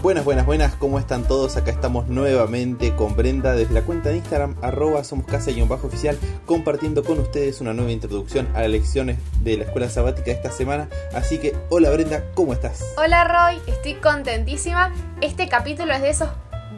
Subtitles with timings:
[0.00, 1.56] Buenas, buenas, buenas, ¿cómo están todos?
[1.56, 5.68] Acá estamos nuevamente con Brenda desde la cuenta de Instagram, arroba somos casa y un
[5.68, 10.26] bajo oficial, compartiendo con ustedes una nueva introducción a las lecciones de la escuela sabática
[10.26, 10.88] de esta semana.
[11.12, 12.94] Así que, hola Brenda, ¿cómo estás?
[12.96, 14.92] Hola Roy, estoy contentísima.
[15.20, 16.28] Este capítulo es de esos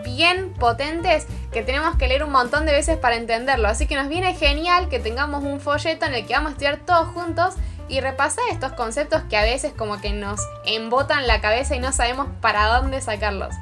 [0.03, 3.69] bien potentes que tenemos que leer un montón de veces para entenderlo.
[3.69, 6.79] Así que nos viene genial que tengamos un folleto en el que vamos a estudiar
[6.87, 7.55] todos juntos
[7.91, 11.93] y repasar estos conceptos que a veces como que nos embotan la cabeza y no
[11.93, 13.55] sabemos para dónde sacarlos.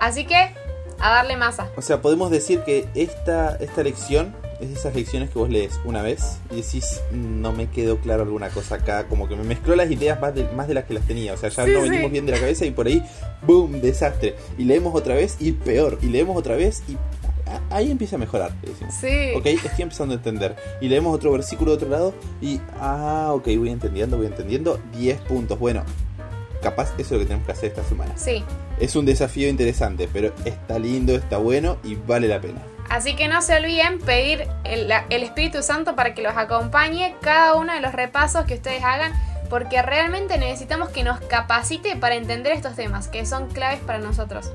[0.00, 0.54] Así que,
[1.00, 1.68] a darle masa.
[1.76, 5.80] O sea, podemos decir que esta, esta lección es de esas lecciones que vos lees
[5.84, 9.74] una vez y decís, no me quedó claro alguna cosa acá, como que me mezcló
[9.74, 12.10] las ideas más de, más de las que las tenía, o sea, ya no venimos
[12.12, 13.04] bien de la cabeza y por ahí,
[13.44, 14.36] ¡boom!, desastre.
[14.56, 16.96] Y leemos otra vez y peor, y leemos otra vez y
[17.70, 18.52] ahí empieza a mejorar.
[18.90, 19.32] Sí.
[19.36, 20.56] Ok, estoy empezando a entender.
[20.80, 24.80] Y leemos otro versículo de otro lado y, ah, ok, voy entendiendo, voy entendiendo.
[24.92, 25.58] 10 puntos.
[25.58, 25.84] Bueno,
[26.62, 28.12] capaz eso es lo que tenemos que hacer esta semana.
[28.16, 28.44] Sí.
[28.78, 32.60] Es un desafío interesante, pero está lindo, está bueno y vale la pena.
[32.88, 37.54] Así que no se olviden pedir el, el Espíritu Santo para que los acompañe cada
[37.54, 39.12] uno de los repasos que ustedes hagan
[39.52, 44.50] porque realmente necesitamos que nos capacite para entender estos temas, que son claves para nosotros.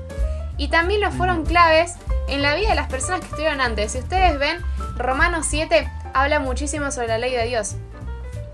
[0.58, 1.94] Y también lo fueron claves
[2.28, 3.92] en la vida de las personas que estuvieron antes.
[3.92, 4.62] Si ustedes ven,
[4.96, 7.76] Romanos 7 habla muchísimo sobre la ley de Dios.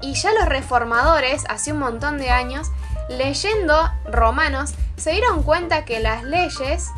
[0.01, 2.71] Y ya los reformadores, hace un montón de años,
[3.09, 6.91] leyendo Romanos, se dieron cuenta que las leyes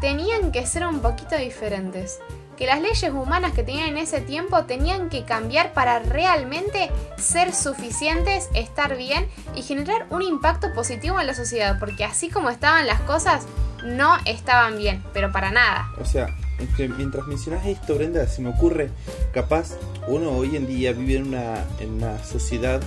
[0.00, 2.18] tenían que ser un poquito diferentes.
[2.56, 7.54] Que las leyes humanas que tenían en ese tiempo tenían que cambiar para realmente ser
[7.54, 11.78] suficientes, estar bien y generar un impacto positivo en la sociedad.
[11.78, 13.46] Porque así como estaban las cosas,
[13.84, 15.90] no estaban bien, pero para nada.
[16.00, 16.28] O sea,
[16.96, 18.90] mientras mencionas esto, Brenda, se me ocurre,
[19.32, 22.80] capaz uno hoy en día vive en una, en una sociedad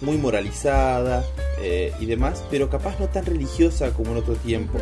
[0.00, 1.24] muy moralizada
[1.60, 4.78] eh, y demás, pero capaz no tan religiosa como en otro tiempo.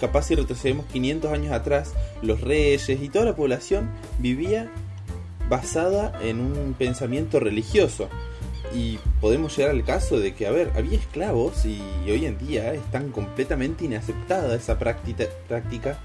[0.00, 4.70] Capaz si retrocedemos 500 años atrás, los reyes y toda la población vivía
[5.48, 8.08] basada en un pensamiento religioso.
[8.76, 12.74] Y podemos llegar al caso de que, a ver, había esclavos y hoy en día
[12.74, 15.98] están completamente inaceptada esa práctica, práctica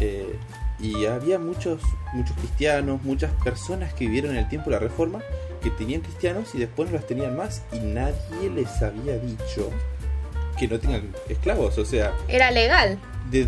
[0.00, 0.36] eh,
[0.78, 1.80] y había muchos,
[2.12, 5.20] muchos cristianos, muchas personas que vivieron en el tiempo de la Reforma
[5.62, 9.70] que tenían cristianos y después no las tenían más y nadie les había dicho
[10.58, 12.12] que no tengan esclavos, o sea...
[12.28, 12.98] Era legal.
[13.30, 13.46] ¿De,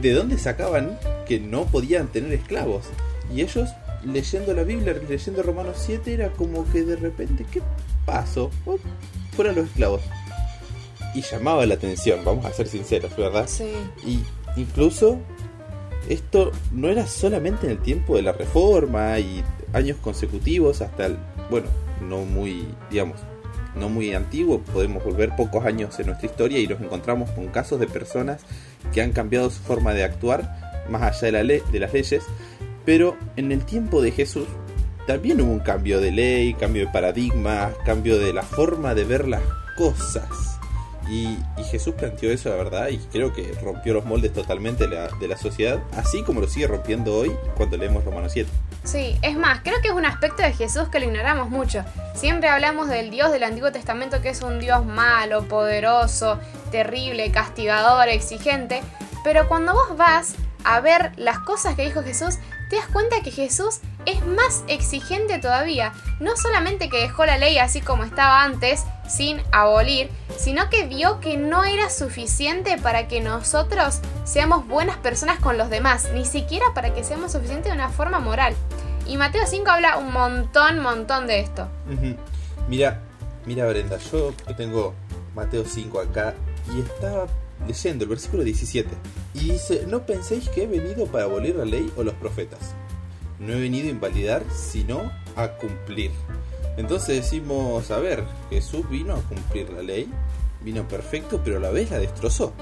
[0.00, 0.96] de dónde sacaban
[1.26, 2.84] que no podían tener esclavos?
[3.34, 3.68] Y ellos
[4.04, 7.62] leyendo la Biblia, leyendo Romanos 7, era como que de repente, ¿qué
[8.04, 8.50] pasó?
[8.66, 8.78] Oh,
[9.34, 10.00] fueron los esclavos.
[11.14, 13.46] Y llamaba la atención, vamos a ser sinceros, ¿verdad?
[13.46, 13.70] Sí.
[14.04, 14.20] Y
[14.56, 15.18] incluso
[16.08, 21.16] esto no era solamente en el tiempo de la reforma y años consecutivos hasta el,
[21.50, 21.68] bueno,
[22.00, 23.18] no muy, digamos,
[23.74, 27.80] no muy antiguo, podemos volver pocos años en nuestra historia y nos encontramos con casos
[27.80, 28.42] de personas
[28.92, 32.24] que han cambiado su forma de actuar más allá de, la ley, de las leyes
[32.84, 34.46] pero en el tiempo de Jesús
[35.06, 39.28] también hubo un cambio de ley, cambio de paradigma, cambio de la forma de ver
[39.28, 39.42] las
[39.76, 40.52] cosas.
[41.08, 41.38] Y,
[41.70, 45.80] Jesús planteó eso, la verdad, y creo que rompió los moldes totalmente de la, sociedad,
[45.96, 48.48] así como lo sigue rompiendo hoy cuando leemos Romanos 7.
[48.84, 51.82] Sí, es más, creo que es un aspecto de Jesús que lo ignoramos mucho.
[52.14, 56.38] Siempre hablamos del Dios del Antiguo Testamento que es un Dios malo, poderoso,
[56.70, 58.82] terrible, castigador, exigente,
[59.24, 63.30] pero cuando vos vas a ver las cosas que dijo Jesús, te das cuenta que
[63.30, 65.92] Jesús es más exigente todavía.
[66.20, 71.20] No solamente que dejó la ley así como estaba antes, sin abolir, sino que vio
[71.20, 76.66] que no era suficiente para que nosotros seamos buenas personas con los demás, ni siquiera
[76.74, 78.54] para que seamos suficientes de una forma moral.
[79.06, 81.68] Y Mateo 5 habla un montón, montón de esto.
[82.68, 83.00] Mira,
[83.44, 84.94] mira Brenda, yo tengo
[85.34, 86.34] Mateo 5 acá
[86.74, 87.26] y estaba
[87.66, 88.88] leyendo el versículo 17.
[89.34, 92.74] Y dice, no penséis que he venido para abolir la ley o los profetas.
[93.42, 96.10] No he venido a invalidar, sino a cumplir.
[96.76, 100.08] Entonces decimos, a ver, Jesús vino a cumplir la ley,
[100.62, 102.52] vino perfecto, pero a la vez la destrozó.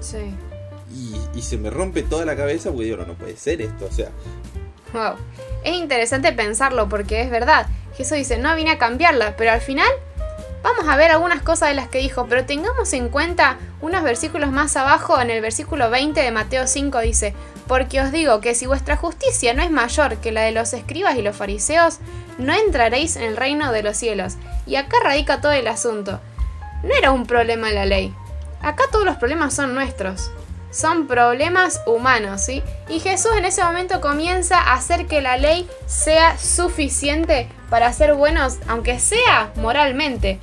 [0.00, 0.34] Sí.
[1.34, 3.92] Y, se me rompe toda la cabeza porque digo, no, no puede ser esto, o
[3.92, 4.10] sea...
[4.92, 5.14] Wow.
[5.64, 7.66] Es interesante pensarlo porque es verdad.
[7.96, 9.88] Jesús dice, no vine a cambiarla, pero al final
[10.62, 14.50] Vamos a ver algunas cosas de las que dijo, pero tengamos en cuenta unos versículos
[14.50, 17.34] más abajo, en el versículo 20 de Mateo 5 dice,
[17.66, 21.16] porque os digo que si vuestra justicia no es mayor que la de los escribas
[21.16, 21.98] y los fariseos,
[22.36, 24.34] no entraréis en el reino de los cielos.
[24.66, 26.20] Y acá radica todo el asunto.
[26.82, 28.14] No era un problema la ley.
[28.60, 30.30] Acá todos los problemas son nuestros.
[30.70, 32.62] Son problemas humanos, ¿sí?
[32.88, 38.14] Y Jesús en ese momento comienza a hacer que la ley sea suficiente para ser
[38.14, 40.38] buenos, aunque sea moralmente.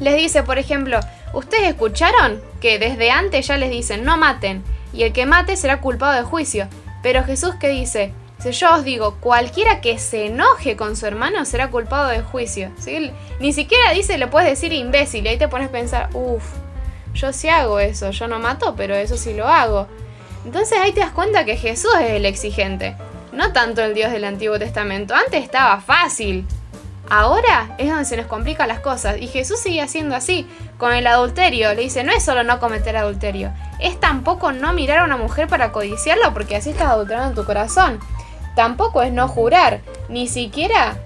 [0.00, 1.00] Les dice, por ejemplo,
[1.36, 4.64] Ustedes escucharon que desde antes ya les dicen no maten,
[4.94, 6.66] y el que mate será culpado de juicio.
[7.02, 11.44] Pero Jesús que dice, si yo os digo, cualquiera que se enoje con su hermano
[11.44, 12.70] será culpado de juicio.
[13.38, 16.42] Ni siquiera dice, le puedes decir imbécil, y ahí te pones a pensar, uff,
[17.12, 19.88] yo sí hago eso, yo no mato, pero eso sí lo hago.
[20.46, 22.96] Entonces ahí te das cuenta que Jesús es el exigente,
[23.32, 25.14] no tanto el Dios del Antiguo Testamento.
[25.14, 26.46] Antes estaba fácil.
[27.08, 29.18] Ahora es donde se nos complican las cosas.
[29.20, 30.46] Y Jesús sigue haciendo así.
[30.78, 31.72] Con el adulterio.
[31.74, 33.52] Le dice, no es solo no cometer adulterio.
[33.80, 38.00] Es tampoco no mirar a una mujer para codiciarla porque así estás adulterando tu corazón.
[38.54, 39.80] Tampoco es no jurar.
[40.08, 40.96] Ni siquiera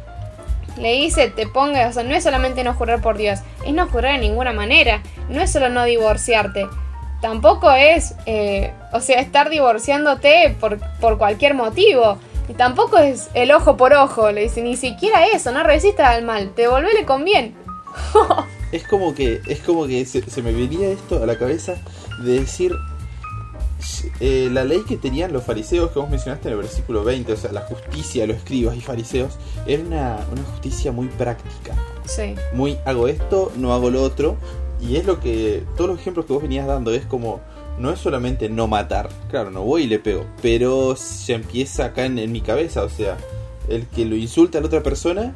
[0.77, 3.41] le dice, te ponga, o sea, no es solamente no jurar por Dios.
[3.67, 5.03] Es no jurar de ninguna manera.
[5.29, 6.67] No es solo no divorciarte.
[7.21, 12.19] Tampoco es, eh, o sea, estar divorciándote por, por cualquier motivo.
[12.51, 16.25] Y tampoco es el ojo por ojo, le dice, ni siquiera eso, no resistas al
[16.25, 17.55] mal, te volvele con bien.
[18.73, 21.77] es como que, es como que se, me venía esto a la cabeza
[22.25, 22.75] de decir,
[24.19, 27.37] eh, la ley que tenían los fariseos que vos mencionaste en el versículo 20, o
[27.37, 31.77] sea, la justicia de los escribas y fariseos, era una, una justicia muy práctica.
[32.05, 32.35] Sí.
[32.53, 34.37] Muy hago esto, no hago lo otro.
[34.81, 37.41] Y es lo que, todos los ejemplos que vos venías dando es como,
[37.81, 42.05] no es solamente no matar, claro, no voy y le pego, pero se empieza acá
[42.05, 43.17] en, mi cabeza, o sea,
[43.69, 45.35] el que lo insulta a la otra persona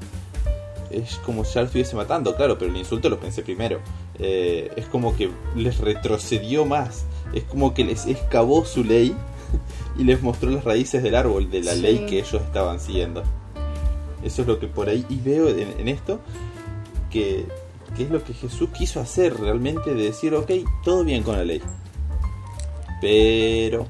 [0.91, 3.81] es como si ya lo estuviese matando, claro, pero el insulto lo pensé primero.
[4.19, 9.17] Eh, es como que les retrocedió más, es como que les excavó su ley
[9.99, 13.25] y les mostró las raíces del árbol de la ley que ellos estaban siguiendo.
[14.23, 16.21] Eso es lo que por ahí y veo en, esto,
[17.11, 17.47] que,
[17.97, 20.51] que es lo que Jesús quiso hacer realmente, de decir, ok,
[20.85, 21.61] todo bien con la ley
[23.01, 23.87] pero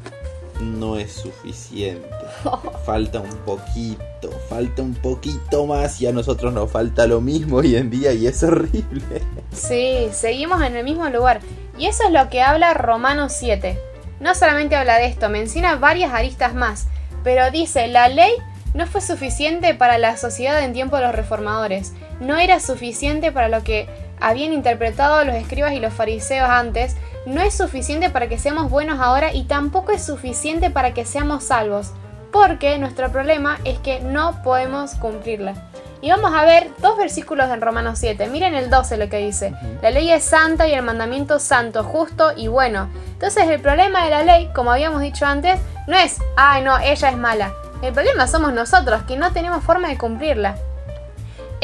[0.61, 2.09] no es suficiente.
[2.85, 7.77] Falta un poquito, falta un poquito más y a nosotros nos falta lo mismo hoy
[7.77, 9.23] en día y es horrible.
[9.53, 11.41] Sí, seguimos en el mismo lugar.
[11.79, 13.79] Y eso es lo que habla Romanos 7.
[14.21, 16.87] No solamente habla de esto, menciona varias aristas más,
[17.25, 18.33] pero dice, la ley
[18.75, 23.49] no fue suficiente para la sociedad en tiempo de los reformadores, no era suficiente para
[23.49, 23.89] lo que
[24.21, 29.01] habían interpretado los escribas y los fariseos antes, no es suficiente para que seamos buenos
[29.01, 31.93] ahora y tampoco es suficiente para que seamos salvos,
[32.33, 35.55] porque nuestro problema es que no podemos cumplirla.
[36.01, 38.27] Y vamos a ver dos versículos en Romanos 7.
[38.27, 39.55] Miren el 12 lo que dice.
[39.81, 42.91] La ley es santa y el mandamiento santo, justo y bueno.
[43.13, 47.09] Entonces el problema de la ley, como habíamos dicho antes, no es, ay no, ella
[47.09, 47.55] es mala.
[47.81, 50.57] El problema somos nosotros, que no tenemos forma de cumplirla.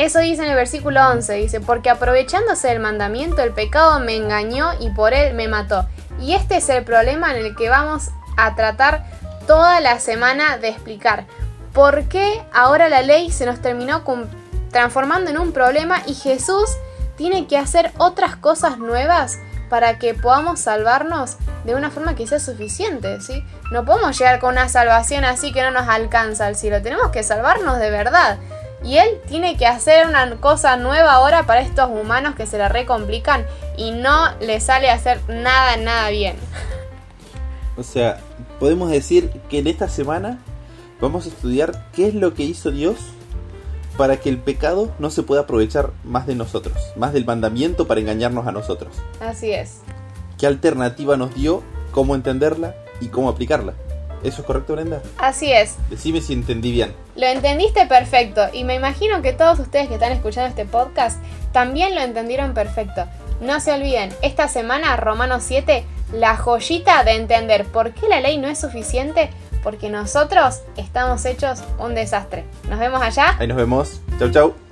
[0.00, 4.70] Eso dice en el versículo 11, dice, porque aprovechándose del mandamiento el pecado me engañó
[4.80, 5.86] y por él me mató.
[6.18, 8.08] Y este es el problema en el que vamos
[8.38, 9.04] a tratar
[9.46, 11.26] toda la semana de explicar.
[11.74, 14.02] ¿Por qué ahora la ley se nos terminó
[14.70, 16.70] transformando en un problema y Jesús
[17.18, 19.38] tiene que hacer otras cosas nuevas
[19.68, 23.44] para que podamos salvarnos de una forma que sea suficiente, ¿sí?
[23.70, 27.22] No podemos llegar con una salvación así que no nos alcanza al cielo, tenemos que
[27.22, 28.38] salvarnos de verdad.
[28.82, 32.68] Y él tiene que hacer una cosa nueva ahora para estos humanos que se la
[32.68, 33.44] recomplican
[33.76, 36.36] y no le sale a hacer nada, nada bien.
[37.76, 38.18] O sea,
[38.58, 40.38] podemos decir que en esta semana
[41.00, 42.98] vamos a estudiar qué es lo que hizo Dios
[43.96, 48.00] para que el pecado no se pueda aprovechar más de nosotros, más del mandamiento para
[48.00, 48.94] engañarnos a nosotros.
[49.20, 49.78] Así es.
[50.36, 51.62] ¿Qué alternativa nos dio?
[51.90, 53.74] ¿Cómo entenderla y cómo aplicarla?
[54.22, 55.02] ¿Eso es correcto, Brenda?
[55.18, 55.76] Así es.
[55.88, 56.94] Decime si entendí bien.
[57.16, 61.18] Lo entendiste perfecto y me imagino que todos ustedes que están escuchando este podcast
[61.52, 63.06] también lo entendieron perfecto.
[63.40, 68.36] No se olviden, esta semana Romanos 7, la joyita de entender por qué la ley
[68.36, 69.30] no es suficiente,
[69.62, 72.44] porque nosotros estamos hechos un desastre.
[72.68, 73.36] Nos vemos allá.
[73.38, 74.00] Ahí nos vemos.
[74.18, 74.69] Chau, chau.